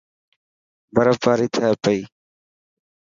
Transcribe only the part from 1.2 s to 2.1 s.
باري ٿي پئي.